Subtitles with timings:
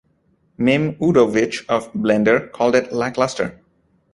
[0.57, 3.61] Mim Udovitch of "Blender" called it "lackluster".